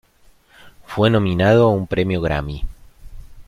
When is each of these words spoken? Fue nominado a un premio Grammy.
Fue 0.87 1.11
nominado 1.11 1.65
a 1.65 1.69
un 1.69 1.85
premio 1.85 2.21
Grammy. 2.21 2.65